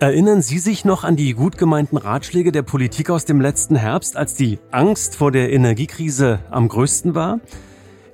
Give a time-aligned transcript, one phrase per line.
[0.00, 4.16] Erinnern Sie sich noch an die gut gemeinten Ratschläge der Politik aus dem letzten Herbst,
[4.16, 7.38] als die Angst vor der Energiekrise am größten war?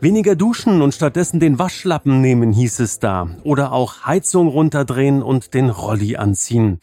[0.01, 3.29] Weniger duschen und stattdessen den Waschlappen nehmen, hieß es da.
[3.45, 6.81] Oder auch Heizung runterdrehen und den Rolli anziehen.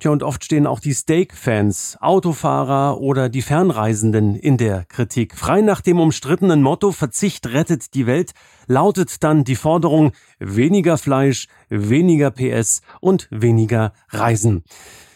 [0.00, 5.36] Tja, und oft stehen auch die Steak-Fans, Autofahrer oder die Fernreisenden in der Kritik.
[5.36, 8.32] Frei nach dem umstrittenen Motto Verzicht rettet die Welt
[8.66, 14.64] lautet dann die Forderung weniger Fleisch, weniger PS und weniger Reisen.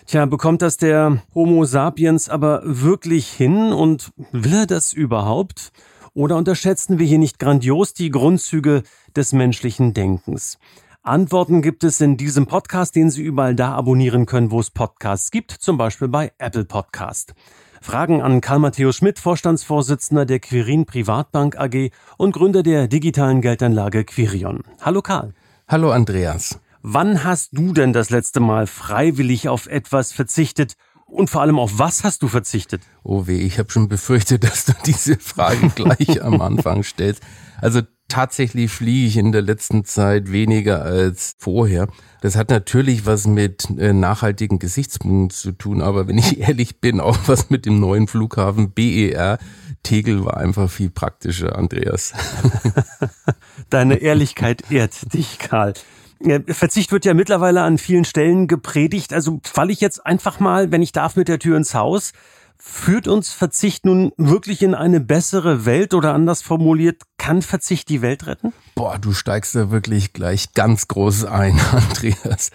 [0.06, 5.73] Tja, bekommt das der Homo sapiens aber wirklich hin und will er das überhaupt?
[6.15, 8.82] Oder unterschätzen wir hier nicht grandios die Grundzüge
[9.15, 10.59] des menschlichen Denkens?
[11.09, 15.30] Antworten gibt es in diesem Podcast, den Sie überall da abonnieren können, wo es Podcasts
[15.30, 17.32] gibt, zum Beispiel bei Apple Podcast.
[17.80, 24.04] Fragen an Karl Matthäus Schmidt, Vorstandsvorsitzender der Quirin Privatbank AG und Gründer der digitalen Geldanlage
[24.04, 24.64] Quirion.
[24.82, 25.32] Hallo Karl.
[25.66, 26.60] Hallo Andreas.
[26.82, 30.74] Wann hast du denn das letzte Mal freiwillig auf etwas verzichtet
[31.06, 32.82] und vor allem auf was hast du verzichtet?
[33.02, 37.23] Oh weh, ich habe schon befürchtet, dass du diese Frage gleich am Anfang stellst.
[37.62, 41.88] Also tatsächlich fliege ich in der letzten Zeit weniger als vorher.
[42.20, 47.01] Das hat natürlich was mit äh, nachhaltigen Gesichtspunkten zu tun, aber wenn ich ehrlich bin,
[47.01, 49.38] auch was mit dem neuen Flughafen BER.
[49.84, 52.12] Tegel war einfach viel praktischer, Andreas.
[53.70, 55.74] Deine Ehrlichkeit ehrt dich, Karl.
[56.48, 59.12] Verzicht wird ja mittlerweile an vielen Stellen gepredigt.
[59.12, 62.12] Also falle ich jetzt einfach mal, wenn ich darf, mit der Tür ins Haus.
[62.60, 68.03] Führt uns Verzicht nun wirklich in eine bessere Welt oder anders formuliert, kann Verzicht die
[68.03, 68.53] Welt retten?
[68.75, 72.50] Boah, du steigst da wirklich gleich ganz groß ein, Andreas.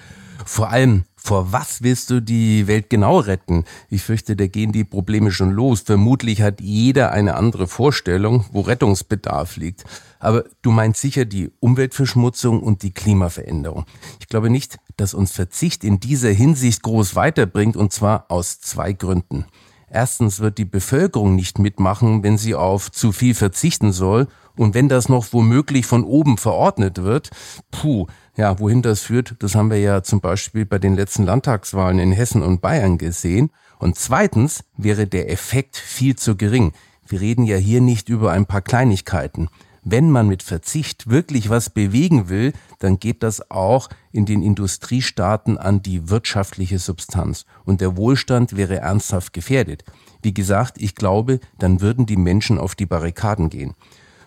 [0.45, 3.63] Vor allem, vor was willst du die Welt genau retten?
[3.89, 5.81] Ich fürchte, da gehen die Probleme schon los.
[5.81, 9.85] Vermutlich hat jeder eine andere Vorstellung, wo Rettungsbedarf liegt.
[10.19, 13.85] Aber du meinst sicher die Umweltverschmutzung und die Klimaveränderung.
[14.19, 18.91] Ich glaube nicht, dass uns Verzicht in dieser Hinsicht groß weiterbringt, und zwar aus zwei
[18.91, 19.45] Gründen.
[19.93, 24.27] Erstens wird die Bevölkerung nicht mitmachen, wenn sie auf zu viel verzichten soll.
[24.57, 27.29] Und wenn das noch womöglich von oben verordnet wird,
[27.69, 31.99] puh, ja, wohin das führt, das haben wir ja zum Beispiel bei den letzten Landtagswahlen
[31.99, 33.51] in Hessen und Bayern gesehen.
[33.77, 36.73] Und zweitens wäre der Effekt viel zu gering.
[37.05, 39.47] Wir reden ja hier nicht über ein paar Kleinigkeiten
[39.83, 45.57] wenn man mit Verzicht wirklich was bewegen will, dann geht das auch in den Industriestaaten
[45.57, 47.45] an die wirtschaftliche Substanz.
[47.65, 49.83] Und der Wohlstand wäre ernsthaft gefährdet.
[50.21, 53.75] Wie gesagt, ich glaube, dann würden die Menschen auf die Barrikaden gehen.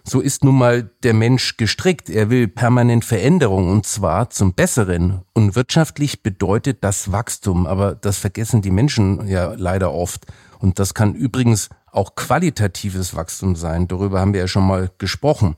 [0.08, 2.10] So ist nun mal der Mensch gestrickt.
[2.10, 5.22] Er will permanent Veränderung und zwar zum Besseren.
[5.32, 10.26] Und wirtschaftlich bedeutet das Wachstum, aber das vergessen die Menschen ja leider oft.
[10.60, 13.88] Und das kann übrigens auch qualitatives Wachstum sein.
[13.88, 15.56] Darüber haben wir ja schon mal gesprochen.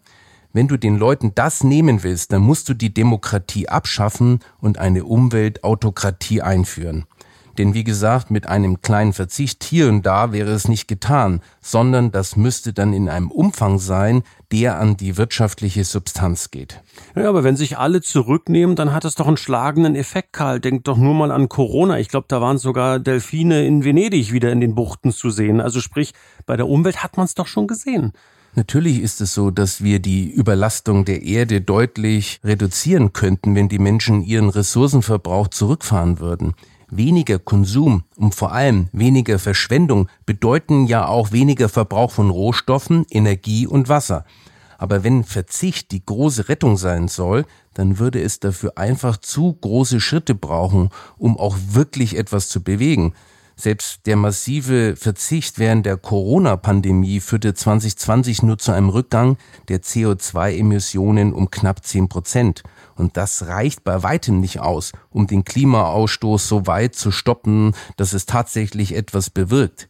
[0.53, 5.05] Wenn du den Leuten das nehmen willst, dann musst du die Demokratie abschaffen und eine
[5.05, 7.05] Umweltautokratie einführen.
[7.59, 12.13] Denn wie gesagt, mit einem kleinen Verzicht hier und da wäre es nicht getan, sondern
[12.13, 16.81] das müsste dann in einem Umfang sein, der an die wirtschaftliche Substanz geht.
[17.17, 20.61] Ja, aber wenn sich alle zurücknehmen, dann hat es doch einen schlagenden Effekt, Karl.
[20.61, 21.99] Denk doch nur mal an Corona.
[21.99, 25.61] Ich glaube, da waren sogar Delfine in Venedig wieder in den Buchten zu sehen.
[25.61, 26.13] Also sprich,
[26.47, 28.13] bei der Umwelt hat man es doch schon gesehen.
[28.55, 33.79] Natürlich ist es so, dass wir die Überlastung der Erde deutlich reduzieren könnten, wenn die
[33.79, 36.55] Menschen ihren Ressourcenverbrauch zurückfahren würden.
[36.91, 43.67] Weniger Konsum und vor allem weniger Verschwendung bedeuten ja auch weniger Verbrauch von Rohstoffen, Energie
[43.67, 44.25] und Wasser.
[44.79, 47.45] Aber wenn Verzicht die große Rettung sein soll,
[47.75, 50.89] dann würde es dafür einfach zu große Schritte brauchen,
[51.19, 53.13] um auch wirklich etwas zu bewegen.
[53.61, 59.37] Selbst der massive Verzicht während der Corona-Pandemie führte 2020 nur zu einem Rückgang
[59.67, 62.63] der CO2-Emissionen um knapp 10 Prozent.
[62.99, 68.13] Und das reicht bei weitem nicht aus, um den Klimaausstoß so weit zu stoppen, dass
[68.13, 69.89] es tatsächlich etwas bewirkt.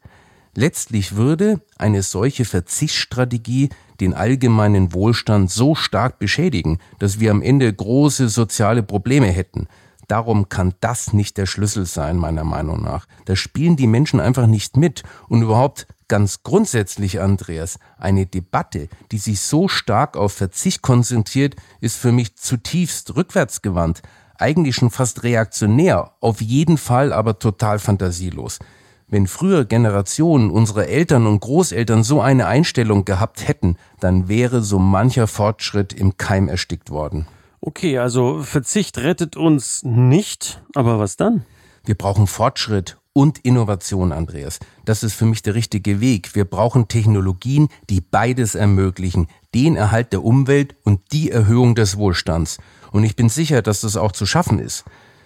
[0.54, 3.70] Letztlich würde eine solche Verzichtsstrategie
[4.00, 9.68] den allgemeinen Wohlstand so stark beschädigen, dass wir am Ende große soziale Probleme hätten.
[10.06, 13.06] Darum kann das nicht der Schlüssel sein, meiner Meinung nach.
[13.24, 15.02] Da spielen die Menschen einfach nicht mit.
[15.28, 21.96] Und überhaupt ganz grundsätzlich, Andreas, eine Debatte, die sich so stark auf Verzicht konzentriert, ist
[21.96, 24.02] für mich zutiefst rückwärtsgewandt.
[24.36, 28.58] Eigentlich schon fast reaktionär, auf jeden Fall aber total fantasielos.
[29.06, 34.78] Wenn früher Generationen unserer Eltern und Großeltern so eine Einstellung gehabt hätten, dann wäre so
[34.78, 37.26] mancher Fortschritt im Keim erstickt worden.
[37.60, 41.44] Okay, also Verzicht rettet uns nicht, aber was dann?
[41.84, 44.58] Wir brauchen Fortschritt und Innovation, Andreas.
[44.84, 46.34] Das ist für mich der richtige Weg.
[46.34, 49.28] Wir brauchen Technologien, die beides ermöglichen.
[49.54, 52.58] Den Erhalt der Umwelt und die Erhöhung des Wohlstands.
[52.92, 54.84] Und ich bin sicher, dass das auch zu schaffen ist.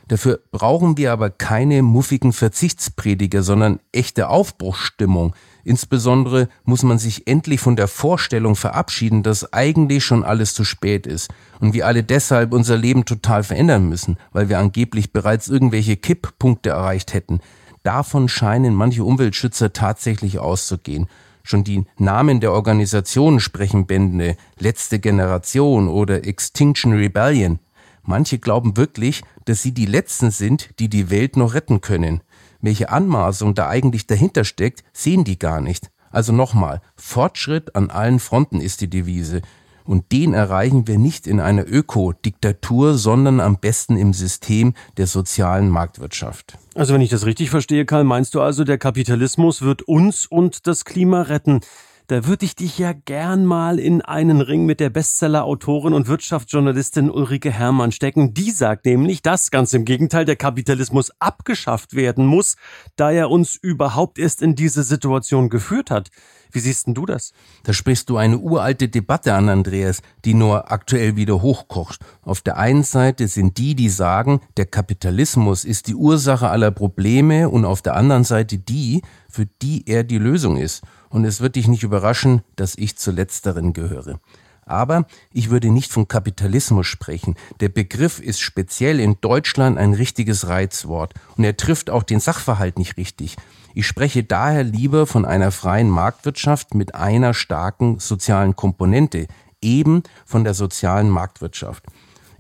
[0.09, 5.35] Dafür brauchen wir aber keine muffigen Verzichtsprediger, sondern echte Aufbruchsstimmung.
[5.65, 11.07] Insbesondere muss man sich endlich von der Vorstellung verabschieden, dass eigentlich schon alles zu spät
[11.07, 11.31] ist
[11.61, 16.71] und wir alle deshalb unser Leben total verändern müssen, weil wir angeblich bereits irgendwelche Kipppunkte
[16.71, 17.41] erreicht hätten.
[17.83, 21.09] Davon scheinen manche Umweltschützer tatsächlich auszugehen.
[21.43, 27.59] Schon die Namen der Organisationen sprechen Bände, letzte Generation oder Extinction Rebellion.
[28.05, 32.21] Manche glauben wirklich, dass sie die Letzten sind, die die Welt noch retten können.
[32.61, 35.91] Welche Anmaßung da eigentlich dahinter steckt, sehen die gar nicht.
[36.11, 39.43] Also nochmal, Fortschritt an allen Fronten ist die Devise.
[39.85, 45.69] Und den erreichen wir nicht in einer Ökodiktatur, sondern am besten im System der sozialen
[45.69, 46.59] Marktwirtschaft.
[46.75, 50.67] Also wenn ich das richtig verstehe, Karl, meinst du also, der Kapitalismus wird uns und
[50.67, 51.61] das Klima retten?
[52.09, 57.11] Da würde ich dich ja gern mal in einen Ring mit der Bestseller-Autorin und Wirtschaftsjournalistin
[57.11, 58.35] Ulrike Herrmann stecken.
[58.35, 62.57] Die sagt nämlich, dass ganz im Gegenteil der Kapitalismus abgeschafft werden muss,
[62.97, 66.11] da er uns überhaupt erst in diese Situation geführt hat.
[66.51, 67.33] Wie siehst denn du das?
[67.63, 72.01] Da sprichst du eine uralte Debatte an, Andreas, die nur aktuell wieder hochkocht.
[72.21, 77.49] Auf der einen Seite sind die, die sagen, der Kapitalismus ist die Ursache aller Probleme
[77.49, 80.83] und auf der anderen Seite die, für die er die Lösung ist.
[81.13, 84.19] Und es wird dich nicht überraschen, dass ich zu letzteren gehöre.
[84.65, 87.37] Aber ich würde nicht von Kapitalismus sprechen.
[87.61, 92.79] Der Begriff ist speziell in Deutschland ein richtiges Reizwort und er trifft auch den Sachverhalt
[92.79, 93.37] nicht richtig.
[93.75, 99.27] Ich spreche daher lieber von einer freien Marktwirtschaft mit einer starken sozialen Komponente,
[99.61, 101.85] eben von der sozialen Marktwirtschaft.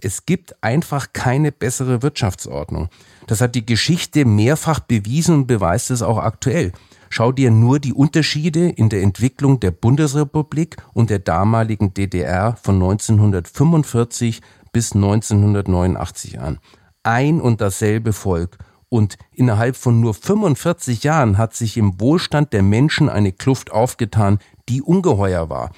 [0.00, 2.88] Es gibt einfach keine bessere Wirtschaftsordnung.
[3.26, 6.72] Das hat die Geschichte mehrfach bewiesen und beweist es auch aktuell.
[7.14, 12.76] Schau dir nur die Unterschiede in der Entwicklung der Bundesrepublik und der damaligen DDR von
[12.76, 14.40] 1945
[14.72, 16.58] bis 1989 an.
[17.02, 18.56] Ein und dasselbe Volk
[18.88, 24.38] und innerhalb von nur 45 Jahren hat sich im Wohlstand der Menschen eine Kluft aufgetan,
[24.70, 25.70] die ungeheuer war.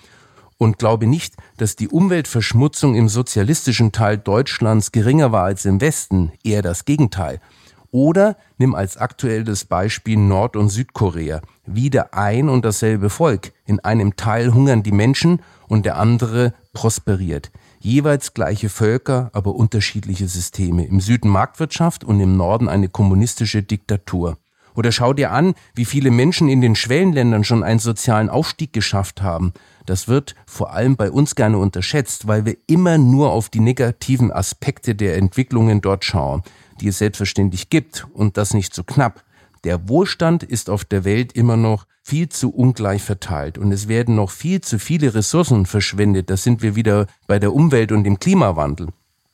[0.56, 6.30] Und glaube nicht, dass die Umweltverschmutzung im sozialistischen Teil Deutschlands geringer war als im Westen,
[6.44, 7.40] eher das Gegenteil.
[7.94, 11.42] Oder nimm als aktuelles Beispiel Nord- und Südkorea.
[11.64, 13.52] Wieder ein und dasselbe Volk.
[13.66, 17.52] In einem Teil hungern die Menschen und der andere prosperiert.
[17.78, 20.84] Jeweils gleiche Völker, aber unterschiedliche Systeme.
[20.84, 24.38] Im Süden Marktwirtschaft und im Norden eine kommunistische Diktatur.
[24.74, 29.22] Oder schau dir an, wie viele Menschen in den Schwellenländern schon einen sozialen Aufstieg geschafft
[29.22, 29.52] haben.
[29.86, 34.32] Das wird vor allem bei uns gerne unterschätzt, weil wir immer nur auf die negativen
[34.32, 36.42] Aspekte der Entwicklungen dort schauen,
[36.80, 39.24] die es selbstverständlich gibt und das nicht so knapp.
[39.64, 44.14] Der Wohlstand ist auf der Welt immer noch viel zu ungleich verteilt und es werden
[44.14, 46.28] noch viel zu viele Ressourcen verschwendet.
[46.28, 48.88] Da sind wir wieder bei der Umwelt und dem Klimawandel.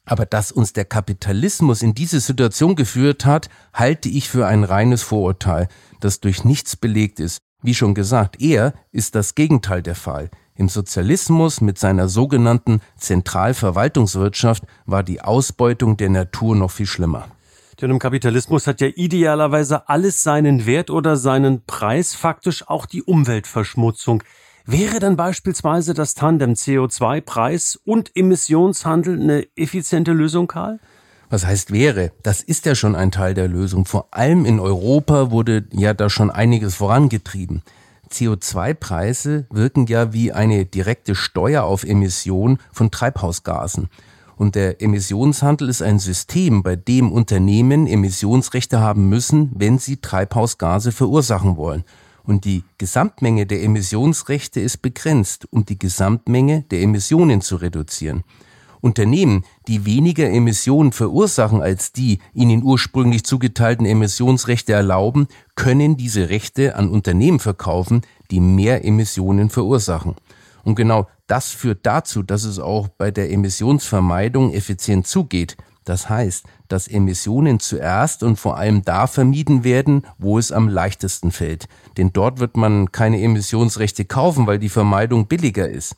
[0.05, 5.03] Aber dass uns der Kapitalismus in diese Situation geführt hat, halte ich für ein reines
[5.03, 5.69] Vorurteil,
[6.01, 7.43] das durch nichts belegt ist.
[7.63, 10.31] Wie schon gesagt, eher ist das Gegenteil der Fall.
[10.61, 17.29] Im Sozialismus mit seiner sogenannten Zentralverwaltungswirtschaft war die Ausbeutung der Natur noch viel schlimmer.
[17.81, 23.03] Denn im Kapitalismus hat ja idealerweise alles seinen Wert oder seinen Preis, faktisch auch die
[23.03, 24.23] Umweltverschmutzung.
[24.67, 30.79] Wäre dann beispielsweise das Tandem CO2-Preis und Emissionshandel eine effiziente Lösung, Karl?
[31.31, 32.13] Was heißt wäre?
[32.23, 33.87] Das ist ja schon ein Teil der Lösung.
[33.87, 37.63] Vor allem in Europa wurde ja da schon einiges vorangetrieben.
[38.13, 43.89] CO2-Preise wirken ja wie eine direkte Steuer auf Emissionen von Treibhausgasen.
[44.37, 50.93] Und der Emissionshandel ist ein System, bei dem Unternehmen Emissionsrechte haben müssen, wenn sie Treibhausgase
[50.93, 51.85] verursachen wollen.
[52.25, 58.25] Und die Gesamtmenge der Emissionsrechte ist begrenzt, um die Gesamtmenge der Emissionen zu reduzieren.
[58.81, 66.77] Unternehmen, die weniger Emissionen verursachen als die ihnen ursprünglich zugeteilten Emissionsrechte erlauben, können diese Rechte
[66.77, 70.17] an Unternehmen verkaufen, die mehr Emissionen verursachen.
[70.63, 75.57] Und genau das führt dazu, dass es auch bei der Emissionsvermeidung effizient zugeht.
[75.85, 81.33] Das heißt, dass Emissionen zuerst und vor allem da vermieden werden, wo es am leichtesten
[81.33, 81.67] fällt.
[81.97, 85.97] Denn dort wird man keine Emissionsrechte kaufen, weil die Vermeidung billiger ist.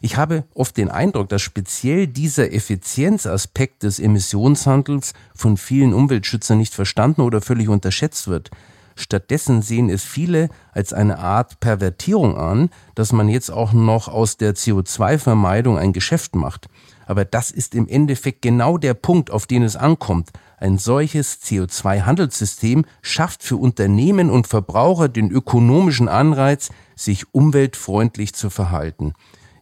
[0.00, 6.74] Ich habe oft den Eindruck, dass speziell dieser Effizienzaspekt des Emissionshandels von vielen Umweltschützern nicht
[6.74, 8.50] verstanden oder völlig unterschätzt wird.
[8.98, 14.38] Stattdessen sehen es viele als eine Art Pervertierung an, dass man jetzt auch noch aus
[14.38, 16.68] der CO2-Vermeidung ein Geschäft macht.
[17.04, 20.30] Aber das ist im Endeffekt genau der Punkt, auf den es ankommt.
[20.58, 29.12] Ein solches CO2-Handelssystem schafft für Unternehmen und Verbraucher den ökonomischen Anreiz, sich umweltfreundlich zu verhalten.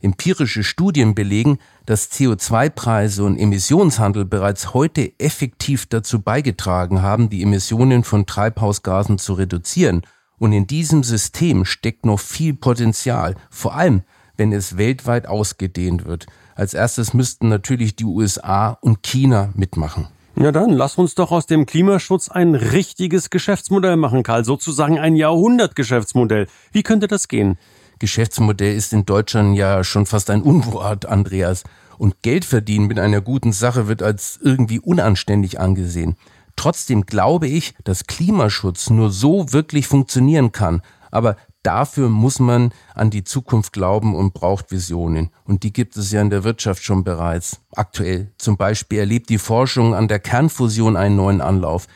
[0.04, 8.04] Empirische Studien belegen, dass CO2-Preise und Emissionshandel bereits heute effektiv dazu beigetragen haben, die Emissionen
[8.04, 10.02] von Treibhausgasen zu reduzieren.
[10.38, 14.02] Und in diesem System steckt noch viel Potenzial, vor allem
[14.36, 16.26] wenn es weltweit ausgedehnt wird.
[16.54, 20.08] Als erstes müssten natürlich die USA und China mitmachen.
[20.36, 25.14] Ja dann, lass uns doch aus dem Klimaschutz ein richtiges Geschäftsmodell machen, Karl, sozusagen ein
[25.14, 26.48] Jahrhundertgeschäftsmodell.
[26.72, 27.56] Wie könnte das gehen?
[28.04, 31.64] Geschäftsmodell ist in Deutschland ja schon fast ein Unwort, Andreas.
[31.96, 36.16] Und Geld verdienen mit einer guten Sache wird als irgendwie unanständig angesehen.
[36.54, 40.82] Trotzdem glaube ich, dass Klimaschutz nur so wirklich funktionieren kann.
[41.10, 45.30] Aber dafür muss man an die Zukunft glauben und braucht Visionen.
[45.44, 47.62] Und die gibt es ja in der Wirtschaft schon bereits.
[47.74, 51.86] Aktuell zum Beispiel erlebt die Forschung an der Kernfusion einen neuen Anlauf.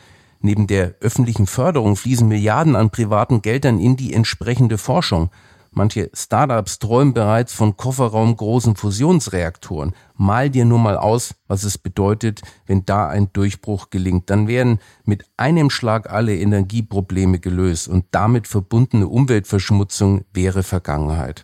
[0.41, 5.29] Neben der öffentlichen Förderung fließen Milliarden an privaten Geldern in die entsprechende Forschung.
[5.71, 9.93] Manche Startups träumen bereits von kofferraumgroßen Fusionsreaktoren.
[10.15, 14.29] Mal dir nur mal aus, was es bedeutet, wenn da ein Durchbruch gelingt.
[14.29, 21.43] Dann werden mit einem Schlag alle Energieprobleme gelöst und damit verbundene Umweltverschmutzung wäre Vergangenheit.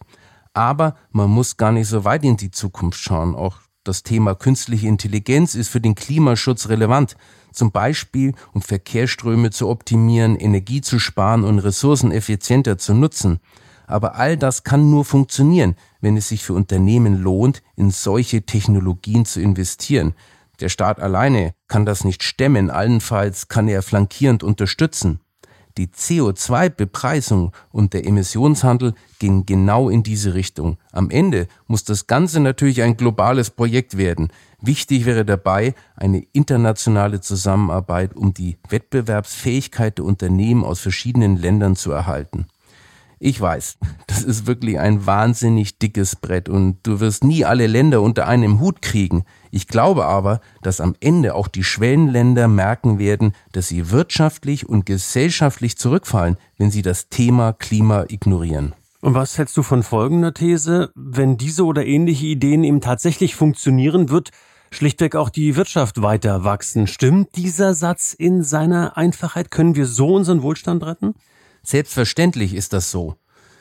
[0.54, 3.36] Aber man muss gar nicht so weit in die Zukunft schauen.
[3.36, 7.16] Auch das Thema künstliche Intelligenz ist für den Klimaschutz relevant.
[7.52, 13.40] Zum Beispiel, um Verkehrsströme zu optimieren, Energie zu sparen und Ressourcen effizienter zu nutzen.
[13.88, 19.26] Aber all das kann nur funktionieren, wenn es sich für Unternehmen lohnt, in solche Technologien
[19.26, 20.14] zu investieren.
[20.60, 25.20] Der Staat alleine kann das nicht stemmen, allenfalls kann er flankierend unterstützen.
[25.78, 30.78] Die CO2-Bepreisung und der Emissionshandel gingen genau in diese Richtung.
[30.94, 34.30] Am Ende muss das Ganze natürlich ein globales Projekt werden.
[34.62, 41.92] Wichtig wäre dabei eine internationale Zusammenarbeit, um die Wettbewerbsfähigkeit der Unternehmen aus verschiedenen Ländern zu
[41.92, 42.48] erhalten.
[43.20, 48.02] Ich weiß, das ist wirklich ein wahnsinnig dickes Brett und du wirst nie alle Länder
[48.02, 49.24] unter einem Hut kriegen.
[49.52, 54.86] Ich glaube aber, dass am Ende auch die Schwellenländer merken werden, dass sie wirtschaftlich und
[54.86, 58.74] gesellschaftlich zurückfallen, wenn sie das Thema Klima ignorieren.
[59.02, 60.92] Und was hältst du von folgender These?
[60.96, 64.32] Wenn diese oder ähnliche Ideen eben tatsächlich funktionieren, wird
[64.72, 66.88] schlichtweg auch die Wirtschaft weiter wachsen.
[66.88, 69.52] Stimmt dieser Satz in seiner Einfachheit?
[69.52, 71.14] Können wir so unseren Wohlstand retten?
[71.66, 73.16] Selbstverständlich ist das so.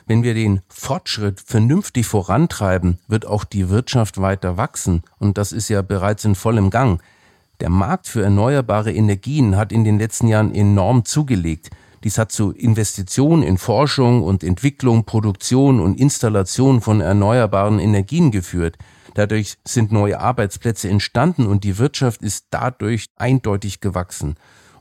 [0.05, 5.69] Wenn wir den Fortschritt vernünftig vorantreiben, wird auch die Wirtschaft weiter wachsen, und das ist
[5.69, 7.01] ja bereits in vollem Gang.
[7.61, 11.71] Der Markt für erneuerbare Energien hat in den letzten Jahren enorm zugelegt.
[12.03, 18.77] Dies hat zu Investitionen in Forschung und Entwicklung, Produktion und Installation von erneuerbaren Energien geführt.
[19.15, 24.35] Dadurch sind neue Arbeitsplätze entstanden und die Wirtschaft ist dadurch eindeutig gewachsen.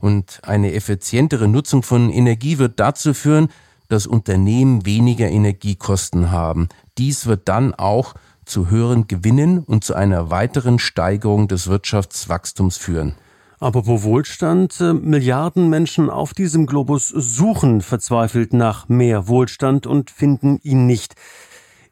[0.05, 3.49] Und eine effizientere Nutzung von Energie wird dazu führen,
[3.89, 6.69] dass Unternehmen weniger Energiekosten haben.
[6.99, 8.13] Dies wird dann auch
[8.45, 13.15] zu höheren Gewinnen und zu einer weiteren Steigerung des Wirtschaftswachstums führen.
[13.61, 20.61] Apropos Wohlstand, äh, Milliarden Menschen auf diesem Globus suchen verzweifelt nach mehr Wohlstand und finden
[20.63, 21.15] ihn nicht.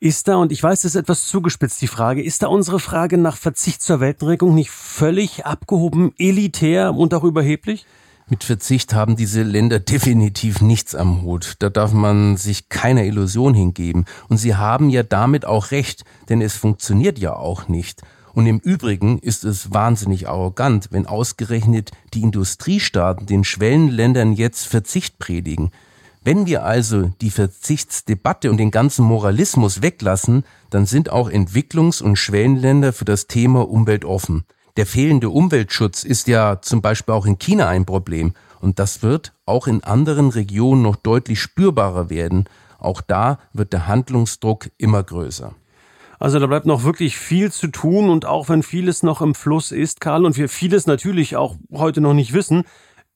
[0.03, 3.19] Ist da, und ich weiß, das ist etwas zugespitzt, die Frage, ist da unsere Frage
[3.19, 7.87] nach Verzicht zur Weltenregung nicht völlig abgehoben, elitär und auch überheblich?
[8.29, 11.55] Mit Verzicht haben diese Länder definitiv nichts am Hut.
[11.61, 14.07] Da darf man sich keiner Illusion hingeben.
[14.29, 18.03] Und sie haben ja damit auch recht, denn es funktioniert ja auch nicht.
[18.35, 25.21] Und im Übrigen ist es wahnsinnig arrogant, wenn ausgerechnet die Industriestaaten den Schwellenländern jetzt Verzicht
[25.21, 25.71] predigen.
[26.25, 32.15] Wenn wir also die Verzichtsdebatte und den ganzen Moralismus weglassen, dann sind auch Entwicklungs- und
[32.15, 34.45] Schwellenländer für das Thema Umwelt offen.
[34.77, 39.33] Der fehlende Umweltschutz ist ja zum Beispiel auch in China ein Problem und das wird
[39.47, 42.45] auch in anderen Regionen noch deutlich spürbarer werden.
[42.79, 45.55] Auch da wird der Handlungsdruck immer größer.
[46.21, 49.73] Also da bleibt noch wirklich viel zu tun und auch wenn vieles noch im Fluss
[49.73, 52.63] ist, Karl, und wir vieles natürlich auch heute noch nicht wissen,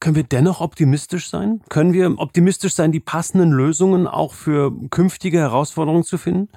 [0.00, 1.62] können wir dennoch optimistisch sein?
[1.68, 6.48] Können wir optimistisch sein, die passenden Lösungen auch für künftige Herausforderungen zu finden?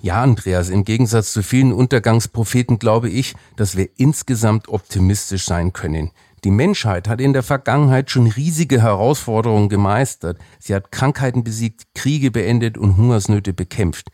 [0.00, 6.10] Ja, Andreas, im Gegensatz zu vielen Untergangspropheten glaube ich, dass wir insgesamt optimistisch sein können.
[6.44, 10.38] Die Menschheit hat in der Vergangenheit schon riesige Herausforderungen gemeistert.
[10.58, 14.10] Sie hat Krankheiten besiegt, Kriege beendet und Hungersnöte bekämpft.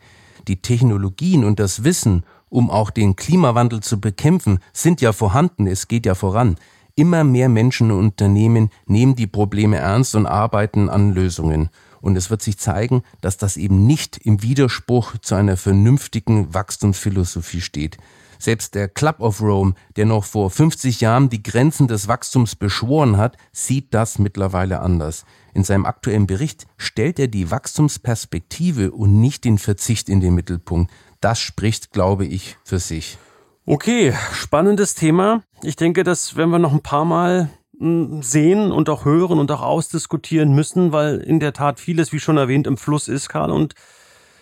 [0.47, 5.89] Die Technologien und das Wissen, um auch den Klimawandel zu bekämpfen, sind ja vorhanden, es
[5.89, 6.55] geht ja voran.
[7.01, 11.71] Immer mehr Menschen und Unternehmen nehmen die Probleme ernst und arbeiten an Lösungen.
[11.99, 17.61] Und es wird sich zeigen, dass das eben nicht im Widerspruch zu einer vernünftigen Wachstumsphilosophie
[17.61, 17.97] steht.
[18.37, 23.17] Selbst der Club of Rome, der noch vor 50 Jahren die Grenzen des Wachstums beschworen
[23.17, 25.25] hat, sieht das mittlerweile anders.
[25.55, 30.91] In seinem aktuellen Bericht stellt er die Wachstumsperspektive und nicht den Verzicht in den Mittelpunkt.
[31.19, 33.17] Das spricht, glaube ich, für sich.
[33.65, 35.43] Okay, spannendes Thema.
[35.63, 39.51] Ich denke, das werden wir noch ein paar Mal hm, sehen und auch hören und
[39.51, 43.51] auch ausdiskutieren müssen, weil in der Tat vieles, wie schon erwähnt, im Fluss ist, Karl.
[43.51, 43.75] Und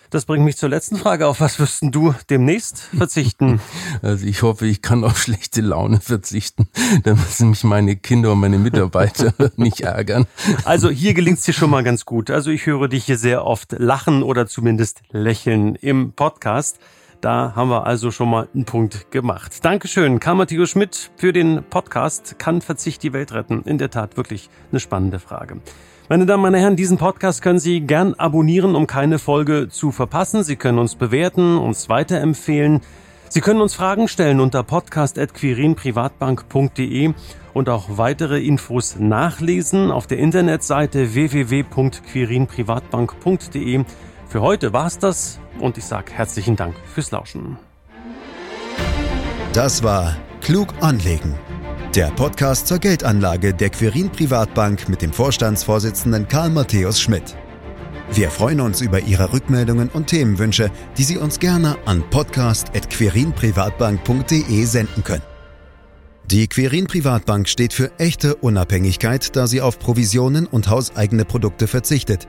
[0.08, 1.26] das bringt mich zur letzten Frage.
[1.28, 3.60] Auf was wirst du demnächst verzichten?
[4.02, 6.68] Also ich hoffe, ich kann auf schlechte Laune verzichten.
[7.04, 10.26] Da müssen mich meine Kinder und meine Mitarbeiter nicht ärgern.
[10.64, 12.30] Also hier gelingt es dir schon mal ganz gut.
[12.30, 16.78] Also ich höre dich hier sehr oft lachen oder zumindest lächeln im Podcast.
[17.20, 19.62] Da haben wir also schon mal einen Punkt gemacht.
[19.62, 23.60] Dankeschön, Karl Matthäus Schmidt, für den Podcast Kann Verzicht die Welt retten?
[23.66, 25.60] In der Tat wirklich eine spannende Frage.
[26.08, 30.44] Meine Damen, meine Herren, diesen Podcast können Sie gern abonnieren, um keine Folge zu verpassen.
[30.44, 32.80] Sie können uns bewerten, uns weiterempfehlen.
[33.28, 37.12] Sie können uns Fragen stellen unter podcast.quirinprivatbank.de
[37.52, 43.84] und auch weitere Infos nachlesen auf der Internetseite www.quirinprivatbank.de.
[44.30, 47.58] Für heute war's das und ich sage herzlichen Dank fürs Lauschen.
[49.52, 51.34] Das war Klug anlegen
[51.94, 57.34] der Podcast zur Geldanlage der Quirin Privatbank mit dem Vorstandsvorsitzenden Karl Matthäus Schmidt.
[58.12, 65.02] Wir freuen uns über Ihre Rückmeldungen und Themenwünsche, die Sie uns gerne an podcast.querinprivatbank.de senden
[65.02, 65.24] können.
[66.26, 72.28] Die Quirin Privatbank steht für echte Unabhängigkeit, da sie auf Provisionen und hauseigene Produkte verzichtet.